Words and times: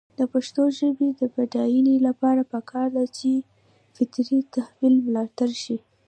د 0.19 0.21
پښتو 0.33 0.63
ژبې 0.79 1.07
د 1.19 1.21
بډاینې 1.33 1.95
لپاره 2.07 2.41
پکار 2.53 2.87
ده 2.95 3.03
چې 3.17 3.31
فطري 3.95 4.39
تحول 4.53 4.93
ملاتړ 5.07 5.49
شي. 5.63 5.77